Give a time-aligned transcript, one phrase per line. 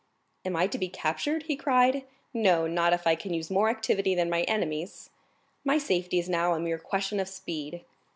[0.45, 4.15] "Am I to be captured?" he cried; "no, not if I can use more activity
[4.15, 5.11] than my enemies.
[5.63, 7.85] My safety is now a mere question of speed."